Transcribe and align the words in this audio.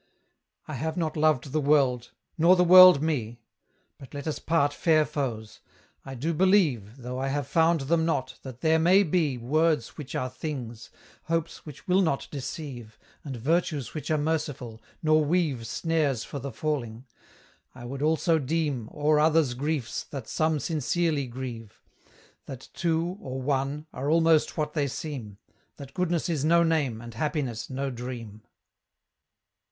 I 0.67 0.73
have 0.73 0.97
not 0.97 1.15
loved 1.15 1.51
the 1.51 1.61
world, 1.61 2.09
nor 2.35 2.55
the 2.55 2.63
world 2.63 3.03
me, 3.03 3.39
But 3.99 4.15
let 4.15 4.25
us 4.25 4.39
part 4.39 4.73
fair 4.73 5.05
foes; 5.05 5.59
I 6.03 6.15
do 6.15 6.33
believe, 6.33 6.97
Though 6.97 7.19
I 7.19 7.27
have 7.27 7.45
found 7.45 7.81
them 7.81 8.03
not, 8.03 8.39
that 8.41 8.61
there 8.61 8.79
may 8.79 9.03
be 9.03 9.37
Words 9.37 9.89
which 9.99 10.15
are 10.15 10.27
things, 10.27 10.89
hopes 11.25 11.67
which 11.67 11.87
will 11.87 12.01
not 12.01 12.27
deceive, 12.31 12.97
And 13.23 13.35
virtues 13.37 13.93
which 13.93 14.09
are 14.09 14.17
merciful, 14.17 14.81
nor 15.03 15.23
weave 15.23 15.67
Snares 15.67 16.23
for 16.23 16.39
the 16.39 16.51
falling: 16.51 17.05
I 17.75 17.85
would 17.85 18.01
also 18.01 18.39
deem 18.39 18.89
O'er 18.91 19.19
others' 19.19 19.53
griefs 19.53 20.03
that 20.05 20.27
some 20.27 20.59
sincerely 20.59 21.27
grieve; 21.27 21.79
That 22.47 22.69
two, 22.73 23.17
or 23.21 23.39
one, 23.39 23.85
are 23.93 24.09
almost 24.09 24.57
what 24.57 24.73
they 24.73 24.87
seem, 24.87 25.37
That 25.77 25.93
goodness 25.93 26.27
is 26.27 26.43
no 26.43 26.63
name, 26.63 27.01
and 27.01 27.13
happiness 27.13 27.69
no 27.69 27.91
dream. 27.91 28.41